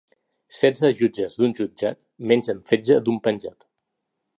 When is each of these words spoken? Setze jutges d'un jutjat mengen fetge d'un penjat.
Setze 0.59 0.89
jutges 1.01 1.37
d'un 1.41 1.53
jutjat 1.59 2.03
mengen 2.31 2.67
fetge 2.71 3.01
d'un 3.05 3.23
penjat. 3.29 3.71